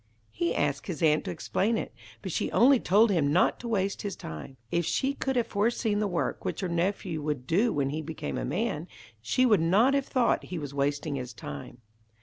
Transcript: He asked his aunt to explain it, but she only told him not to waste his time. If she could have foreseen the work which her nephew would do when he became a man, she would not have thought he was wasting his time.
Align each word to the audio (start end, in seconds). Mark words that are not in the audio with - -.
He 0.31 0.55
asked 0.55 0.87
his 0.87 1.03
aunt 1.03 1.25
to 1.25 1.29
explain 1.31 1.77
it, 1.77 1.93
but 2.23 2.31
she 2.31 2.51
only 2.51 2.79
told 2.79 3.11
him 3.11 3.31
not 3.31 3.59
to 3.59 3.67
waste 3.67 4.01
his 4.01 4.15
time. 4.15 4.57
If 4.71 4.83
she 4.83 5.13
could 5.13 5.35
have 5.35 5.45
foreseen 5.45 5.99
the 5.99 6.07
work 6.07 6.43
which 6.43 6.61
her 6.61 6.67
nephew 6.67 7.21
would 7.21 7.45
do 7.45 7.71
when 7.71 7.91
he 7.91 8.01
became 8.01 8.39
a 8.39 8.43
man, 8.43 8.87
she 9.21 9.45
would 9.45 9.61
not 9.61 9.93
have 9.93 10.07
thought 10.07 10.45
he 10.45 10.57
was 10.57 10.73
wasting 10.73 11.17
his 11.17 11.33
time. 11.33 11.81